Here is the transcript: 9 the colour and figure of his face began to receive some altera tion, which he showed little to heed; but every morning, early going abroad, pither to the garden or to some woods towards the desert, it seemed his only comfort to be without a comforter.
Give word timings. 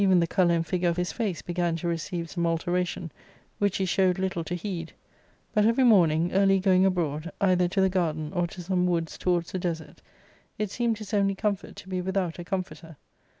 9 0.03 0.19
the 0.19 0.25
colour 0.25 0.55
and 0.55 0.65
figure 0.65 0.89
of 0.89 0.97
his 0.97 1.11
face 1.11 1.43
began 1.43 1.75
to 1.75 1.87
receive 1.87 2.27
some 2.27 2.47
altera 2.47 2.83
tion, 2.83 3.11
which 3.59 3.77
he 3.77 3.85
showed 3.85 4.17
little 4.17 4.43
to 4.43 4.55
heed; 4.55 4.93
but 5.53 5.63
every 5.63 5.83
morning, 5.83 6.31
early 6.33 6.59
going 6.59 6.83
abroad, 6.87 7.31
pither 7.39 7.67
to 7.69 7.81
the 7.81 7.87
garden 7.87 8.31
or 8.33 8.47
to 8.47 8.63
some 8.63 8.87
woods 8.87 9.15
towards 9.15 9.51
the 9.51 9.59
desert, 9.59 10.01
it 10.57 10.71
seemed 10.71 10.97
his 10.97 11.13
only 11.13 11.35
comfort 11.35 11.75
to 11.75 11.87
be 11.87 12.01
without 12.01 12.39
a 12.39 12.43
comforter. 12.43 12.97